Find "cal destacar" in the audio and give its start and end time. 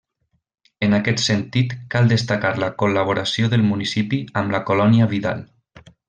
1.95-2.53